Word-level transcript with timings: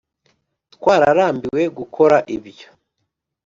Twararambiwe 0.73 1.63
gukora 1.77 2.17
ibyo 2.35 2.67